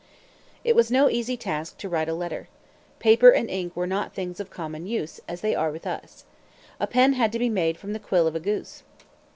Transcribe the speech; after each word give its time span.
It 0.63 0.75
was 0.75 0.89
no 0.89 1.11
easy 1.11 1.37
task 1.37 1.77
to 1.77 1.87
write 1.87 2.09
a 2.09 2.15
letter. 2.15 2.47
Paper 2.97 3.29
and 3.29 3.47
ink 3.51 3.75
were 3.75 3.85
not 3.85 4.15
things 4.15 4.39
of 4.39 4.49
common 4.49 4.87
use, 4.87 5.21
as 5.27 5.41
they 5.41 5.53
are 5.53 5.69
with 5.71 5.85
us. 5.85 6.25
A 6.79 6.87
pen 6.87 7.13
had 7.13 7.31
to 7.33 7.37
be 7.37 7.49
made 7.49 7.77
from 7.77 7.93
the 7.93 7.99
quill 7.99 8.25
of 8.25 8.35
a 8.35 8.39
goose. 8.39 8.81